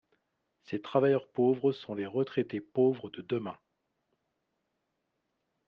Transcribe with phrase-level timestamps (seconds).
[0.63, 3.55] Ces travailleurs pauvres sont les retraités pauvres de demain.